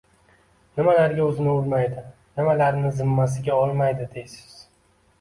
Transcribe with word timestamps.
nimalarga 0.79 1.25
o’zini 1.33 1.53
urmaydi, 1.59 2.03
nimalarni 2.41 2.93
zimmasiga 2.99 3.63
olmaydi 3.63 4.13
deysiz? 4.19 4.61